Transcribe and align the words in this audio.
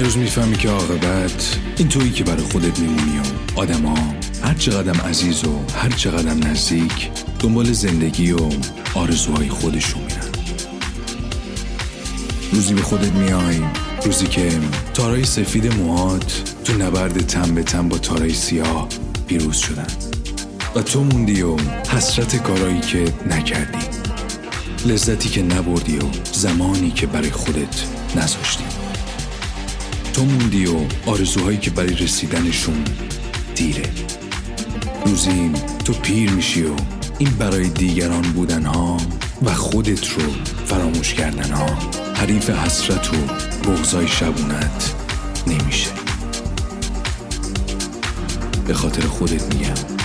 یه 0.00 0.06
روز 0.06 0.16
می‌فهمی 0.16 0.56
که 0.56 0.68
عاقبت 0.68 1.58
این 1.76 1.88
تویی 1.88 2.10
که 2.10 2.24
برای 2.24 2.42
خودت 2.42 2.78
میمونی 2.78 3.18
و 3.18 3.60
آدما 3.60 3.94
هر 4.44 4.54
چقدر 4.54 5.00
عزیز 5.00 5.44
و 5.44 5.58
هر 5.76 5.90
چقدر 5.90 6.34
نزدیک 6.34 7.10
دنبال 7.38 7.72
زندگی 7.72 8.32
و 8.32 8.38
آرزوهای 8.94 9.48
خودشون 9.48 10.02
میرن. 10.02 10.28
روزی 12.52 12.74
به 12.74 12.82
خودت 12.82 13.12
میای 13.12 13.60
روزی 14.04 14.26
که 14.26 14.50
تارای 14.94 15.24
سفید 15.24 15.74
موهات 15.74 16.54
تو 16.64 16.72
نبرد 16.72 17.26
تن 17.26 17.54
به 17.54 17.62
تن 17.62 17.88
با 17.88 17.98
تارای 17.98 18.34
سیاه 18.34 18.88
پیروز 19.26 19.56
شدن. 19.56 19.88
و 20.74 20.82
تو 20.82 21.04
موندی 21.04 21.42
و 21.42 21.56
حسرت 21.88 22.36
کارایی 22.36 22.80
که 22.80 23.12
نکردی. 23.26 23.86
لذتی 24.86 25.28
که 25.28 25.42
نبردی 25.42 25.96
و 25.96 26.02
زمانی 26.32 26.90
که 26.90 27.06
برای 27.06 27.30
خودت 27.30 27.84
نذاشتی. 28.16 28.79
تو 30.20 30.26
موندی 30.26 30.66
و 30.66 30.76
آرزوهایی 31.06 31.58
که 31.58 31.70
برای 31.70 31.94
رسیدنشون 31.94 32.84
دیره. 33.54 33.82
روزی 35.06 35.50
تو 35.84 35.92
پیر 35.92 36.30
میشی 36.30 36.62
و 36.62 36.74
این 37.18 37.30
برای 37.30 37.68
دیگران 37.68 38.22
بودن 38.22 38.66
ها 38.66 38.96
و 39.42 39.54
خودت 39.54 40.08
رو 40.08 40.22
فراموش 40.66 41.14
کردن 41.14 41.52
ها 41.52 41.66
حریف 42.14 42.50
حسرت 42.50 43.14
و 43.14 43.16
بغضای 43.70 44.08
شبونت 44.08 44.94
نمیشه. 45.46 45.90
به 48.66 48.74
خاطر 48.74 49.02
خودت 49.02 49.54
میگم. 49.54 49.99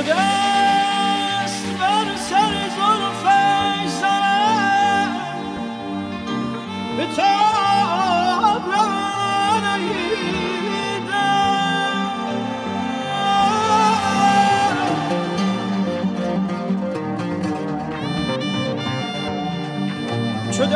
تو 0.00 0.06
دست 0.06 1.66
بر 1.78 2.16
سر 2.16 2.68
زلفش 2.76 3.88
زنم 4.00 5.16
به 6.96 7.06
تاب 7.16 8.62
چو 20.50 20.66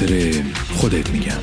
خاطر 0.00 0.32
خودت 0.74 1.10
میگم. 1.10 1.40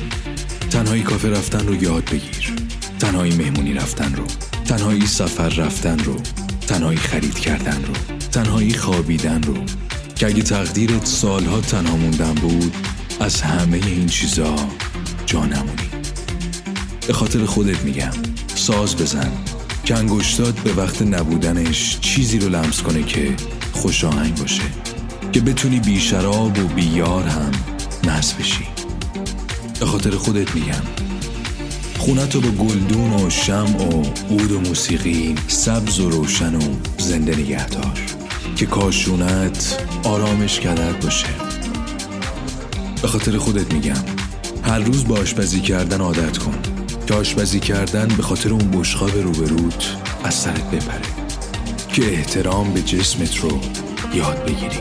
تنهایی 0.70 1.02
کافه 1.02 1.30
رفتن 1.30 1.66
رو 1.66 1.82
یاد 1.82 2.04
بگیر. 2.04 2.52
تنهایی 2.98 3.36
مهمونی 3.36 3.74
رفتن 3.74 4.14
رو. 4.14 4.24
تنهایی 4.64 5.06
سفر 5.06 5.48
رفتن 5.48 5.98
رو. 5.98 6.16
تنهایی 6.66 6.98
خرید 6.98 7.38
کردن 7.38 7.84
رو. 7.84 8.18
تنهایی 8.32 8.74
خوابیدن 8.74 9.42
رو. 9.42 9.54
که 10.16 10.26
اگه 10.26 10.42
تقدیرت 10.42 11.06
سالها 11.06 11.60
تنها 11.60 11.96
موندن 11.96 12.34
بود 12.34 12.74
از 13.20 13.40
همه 13.40 13.76
این 13.86 14.06
چیزا 14.06 14.56
جا 15.26 15.44
نمونی. 15.44 15.88
به 17.06 17.12
خاطر 17.12 17.44
خودت 17.44 17.84
میگم. 17.84 18.12
ساز 18.54 18.96
بزن. 18.96 19.32
که 19.84 19.96
انگشتات 19.96 20.60
به 20.60 20.72
وقت 20.72 21.02
نبودنش 21.02 21.98
چیزی 22.00 22.38
رو 22.38 22.48
لمس 22.48 22.82
کنه 22.82 23.02
که 23.02 23.34
خوش 23.72 24.04
آهنگ 24.04 24.34
باشه. 24.34 24.62
که 25.32 25.40
بتونی 25.40 25.80
بی 25.80 26.00
شراب 26.00 26.58
و 26.58 26.68
بی 26.68 26.84
یار 26.84 27.22
هم 27.22 27.67
مست 28.08 28.38
بشی. 28.38 28.66
به 29.80 29.86
خاطر 29.86 30.10
خودت 30.10 30.54
میگم. 30.54 30.82
خونتو 31.98 32.40
با 32.40 32.48
گلدون 32.48 33.12
و 33.12 33.30
شم 33.30 33.76
و 33.76 34.02
عود 34.30 34.52
و 34.52 34.60
موسیقی 34.60 35.34
سبز 35.48 36.00
و 36.00 36.10
روشن 36.10 36.54
و 36.54 36.60
زنده 36.98 37.36
نگهدار. 37.36 37.98
که 38.56 38.66
کاشونت 38.66 39.86
آرامش 40.04 40.60
کدر 40.60 40.92
باشه. 40.92 41.26
به 43.02 43.08
خاطر 43.08 43.38
خودت 43.38 43.72
میگم. 43.72 44.04
هر 44.62 44.78
روز 44.78 45.08
با 45.08 45.16
آشپزی 45.16 45.60
کردن 45.60 46.00
عادت 46.00 46.38
کن. 46.38 46.58
که 47.06 47.14
آشپزی 47.14 47.60
کردن 47.60 48.08
به 48.08 48.22
خاطر 48.22 48.50
اون 48.50 48.70
بشقاب 48.70 49.16
روبروت 49.16 49.96
از 50.24 50.34
سرت 50.34 50.70
بپره. 50.70 51.08
که 51.88 52.12
احترام 52.12 52.72
به 52.72 52.82
جسمت 52.82 53.36
رو 53.36 53.60
یاد 54.14 54.44
بگیری. 54.44 54.80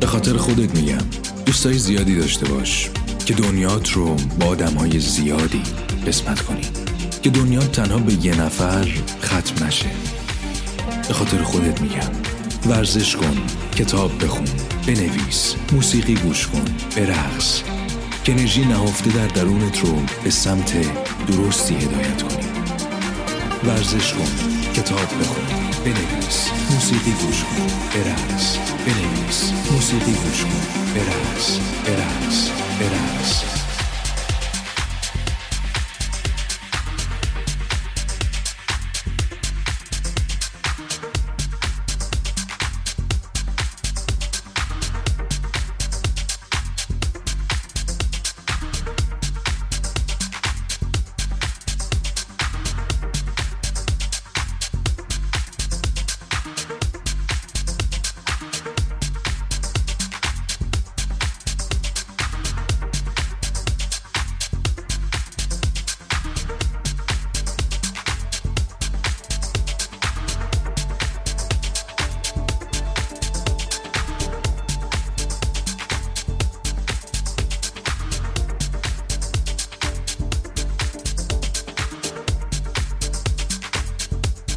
به 0.00 0.06
خاطر 0.06 0.36
خودت 0.36 0.74
میگم. 0.74 1.25
دوستای 1.46 1.78
زیادی 1.78 2.14
داشته 2.14 2.46
باش 2.46 2.90
که 3.26 3.34
دنیات 3.34 3.92
رو 3.92 4.16
با 4.40 4.46
آدمهای 4.46 5.00
زیادی 5.00 5.62
قسمت 6.06 6.40
کنی. 6.40 6.60
که 7.22 7.30
دنیات 7.30 7.72
تنها 7.72 7.98
به 7.98 8.26
یه 8.26 8.40
نفر 8.40 8.88
ختم 9.22 9.66
نشه. 9.66 9.90
به 11.08 11.14
خاطر 11.14 11.42
خودت 11.42 11.80
میگم. 11.80 12.10
ورزش 12.66 13.16
کن 13.16 13.36
کتاب 13.76 14.24
بخون 14.24 14.44
بنویس 14.86 15.54
موسیقی 15.72 16.14
گوش 16.14 16.46
کن 16.46 16.64
برقص. 16.96 17.62
که 18.24 18.32
انرژی 18.32 18.64
نهفته 18.64 19.10
در 19.10 19.26
درونت 19.26 19.80
رو 19.80 20.02
به 20.24 20.30
سمت 20.30 20.72
درستی 21.26 21.74
هدایت 21.74 22.22
کنی. 22.22 22.46
ورزش 23.64 24.12
کن 24.12 24.28
کتاب 24.74 25.20
بخون. 25.20 25.65
بنویس 25.86 26.50
موسیقی 26.70 27.10
گوش 27.10 27.44
کن 27.44 27.66
برقص 27.94 28.56
بنویس 28.58 29.52
موسیقی 29.70 30.12
گوش 30.12 30.42
کن 30.42 30.86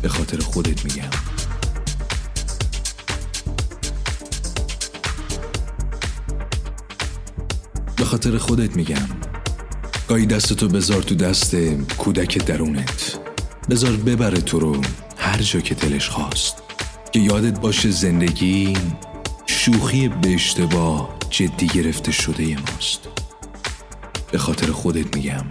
به 0.09 0.15
خاطر 0.15 0.39
خودت 0.39 0.85
میگم. 0.85 1.09
به 7.97 8.05
خاطر 8.05 8.37
خودت 8.37 8.75
میگم. 8.75 9.07
گاهی 10.07 10.25
دستتو 10.25 10.67
بذار 10.67 11.01
تو 11.01 11.15
دست 11.15 11.55
کودک 11.97 12.45
درونت. 12.45 13.19
بذار 13.69 13.91
ببره 13.91 14.41
تو 14.41 14.59
رو 14.59 14.81
هر 15.17 15.37
جا 15.37 15.59
که 15.59 15.75
دلش 15.75 16.09
خواست. 16.09 16.55
که 17.11 17.19
یادت 17.19 17.59
باشه 17.59 17.91
زندگی 17.91 18.77
شوخی 19.45 20.07
به 20.07 20.33
اشتباه 20.33 21.17
جدی 21.29 21.67
گرفته 21.67 22.11
شده 22.11 22.55
ماست. 22.55 22.99
به 24.31 24.37
خاطر 24.37 24.71
خودت 24.71 25.15
میگم. 25.15 25.45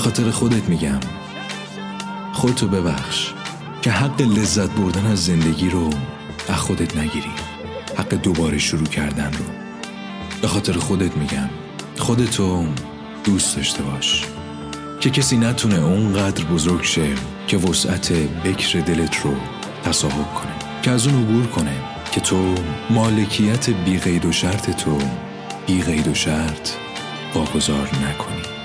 خاطر 0.00 0.30
خودت 0.30 0.68
میگم. 0.68 1.00
خودتو 2.32 2.68
ببخش 2.68 3.32
که 3.82 3.90
حق 3.90 4.20
لذت 4.20 4.70
بردن 4.70 5.06
از 5.06 5.24
زندگی 5.24 5.70
رو 5.70 5.90
از 6.48 6.56
خودت 6.56 6.96
نگیری. 6.96 7.30
حق 7.96 8.14
دوباره 8.14 8.58
شروع 8.58 8.86
کردن 8.86 9.32
رو. 9.32 9.44
به 10.42 10.48
خاطر 10.48 10.72
خودت 10.72 11.16
میگم. 11.16 11.48
خودتو 11.98 12.66
دوست 13.24 13.56
داشته 13.56 13.82
باش. 13.82 14.24
که 15.00 15.10
کسی 15.10 15.36
نتونه 15.36 15.84
اونقدر 15.84 16.44
بزرگ 16.44 16.82
شه 16.82 17.08
که 17.46 17.56
وسعت 17.56 18.12
بکر 18.12 18.80
دلت 18.80 19.16
رو 19.24 19.34
تصاحب 19.84 20.34
کنه. 20.34 20.82
که 20.82 20.90
از 20.90 21.06
اون 21.06 21.22
عبور 21.22 21.46
کنه 21.46 21.76
که 22.12 22.20
تو 22.20 22.54
مالکیت 22.90 23.70
بی 23.70 23.98
قید 23.98 24.24
و 24.24 24.32
شرط 24.32 24.70
تو 24.70 24.98
بی 25.66 25.82
قید 25.82 26.08
و 26.08 26.14
شرط 26.14 26.70
واگذار 27.34 27.90
نکنی. 28.08 28.59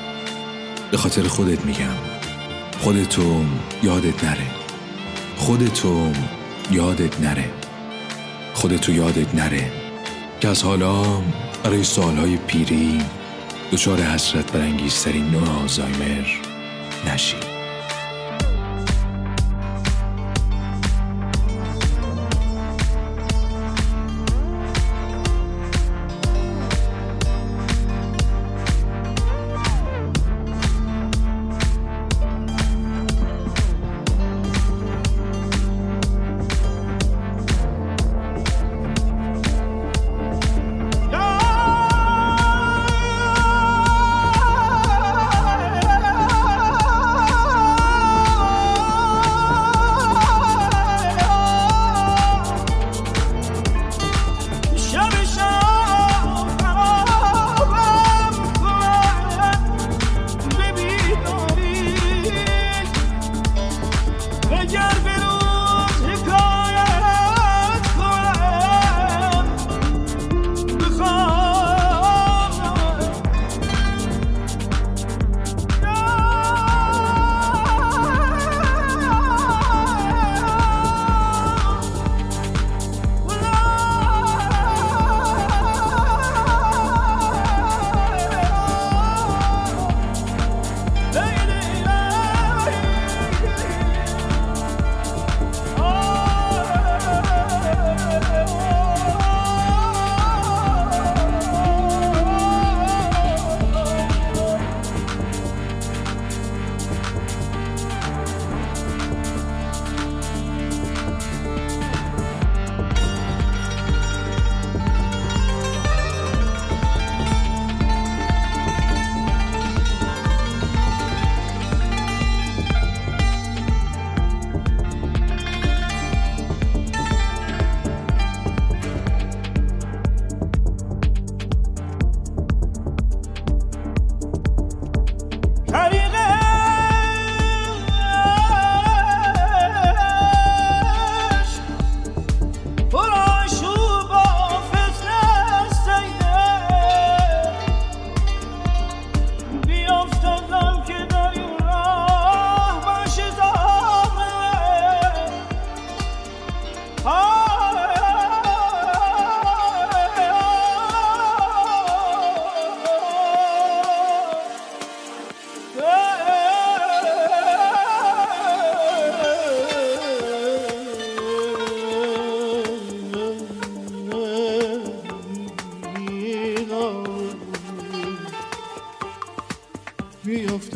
به 0.96 1.02
خاطر 1.02 1.28
خودت 1.28 1.66
میگم. 1.66 1.96
خودتو 2.80 3.46
یادت 3.84 4.24
نره. 4.24 4.48
خودتو 5.38 6.12
یادت 6.72 7.20
نره. 7.20 7.50
خودتو 8.54 8.92
یادت 8.92 9.36
نره. 9.36 9.72
که 10.42 10.48
از 10.48 10.64
حالا 10.64 11.04
برای 11.64 11.84
سالهای 11.84 12.38
پیری 12.38 13.02
دچار 13.72 14.02
حسرت 14.02 14.52
برانگیزترین 14.52 15.26
نوع 15.26 15.64
آزایمر 15.64 16.26
نشی. 17.08 17.55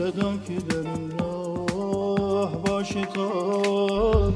افتادم 0.09 0.39
که 0.39 0.53
در 0.53 0.91
این 0.91 1.11
راه 1.19 2.63
باشه 2.63 3.05
تا 3.05 4.33